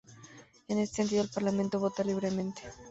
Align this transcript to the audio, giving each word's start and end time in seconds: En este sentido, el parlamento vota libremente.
En 0.67 0.79
este 0.79 1.03
sentido, 1.03 1.21
el 1.21 1.29
parlamento 1.29 1.77
vota 1.79 2.03
libremente. 2.03 2.63